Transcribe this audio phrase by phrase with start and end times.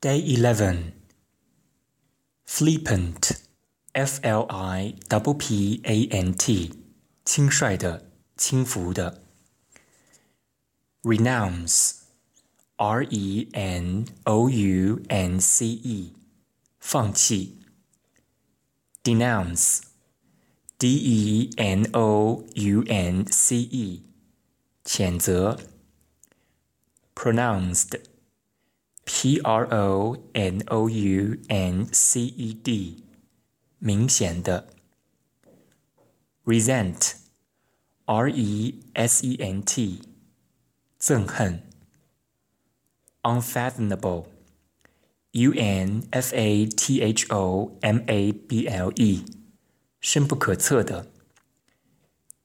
[0.00, 0.92] Day 11
[2.46, 3.40] Flippant
[3.94, 6.72] F L I P P A N T
[7.24, 9.22] 轻率的、轻浮的。
[11.02, 11.92] Renounce
[12.76, 16.12] R E N O U N C E
[16.78, 17.58] 放弃。
[19.02, 19.80] Denounce
[20.78, 24.02] D E N O U N C E
[24.84, 25.58] 谴责。
[27.14, 28.00] Pronounced
[29.18, 33.04] P R O N O U N C E D，
[33.78, 34.70] 明显的。
[36.44, 40.00] Resent，R E S E N T，
[41.00, 41.62] 憎恨。
[43.22, 49.24] Unfathomable，U N F A T H O M A B L E，
[50.00, 51.10] 深不可测的。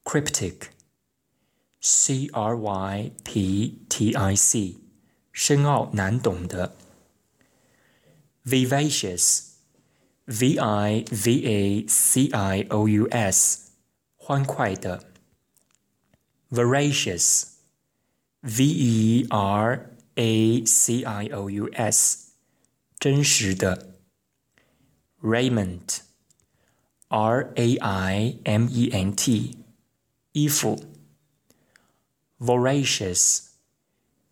[0.04, 4.78] Cryptic，C R Y P T I C。
[5.35, 6.73] 深奥难懂的。
[8.45, 13.71] vivacious，v i v a c i o u s，
[14.15, 15.11] 欢快的。
[16.49, 22.29] veracious，v e r a c i o u s，
[22.97, 23.97] 真实的。
[25.21, 25.91] raiment，r
[27.55, 29.57] a i m e n t，
[30.31, 30.81] 衣服。
[32.39, 33.54] voracious。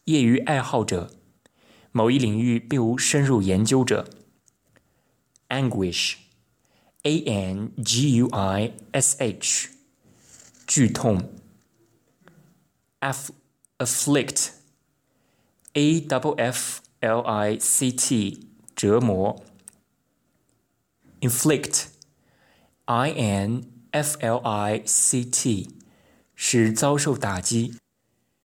[0.04, 1.10] 业余爱好者，
[1.92, 4.08] 某一领域并无深入研究者。
[5.49, 6.17] anguish,
[7.03, 9.69] a n g u i s h，
[10.67, 11.43] 剧痛。
[13.79, 14.53] afflict,
[15.75, 19.43] a w f l i c t，折磨。
[21.21, 21.87] inflict,
[22.85, 25.77] i n f l i c t，
[26.35, 27.75] 使遭受打击。